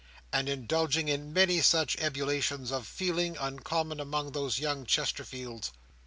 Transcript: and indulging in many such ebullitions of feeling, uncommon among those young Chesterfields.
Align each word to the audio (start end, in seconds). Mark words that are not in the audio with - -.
and 0.33 0.49
indulging 0.49 1.07
in 1.07 1.31
many 1.31 1.61
such 1.61 1.95
ebullitions 1.99 2.71
of 2.71 2.87
feeling, 2.87 3.37
uncommon 3.39 3.99
among 3.99 4.31
those 4.31 4.57
young 4.57 4.83
Chesterfields. 4.83 5.73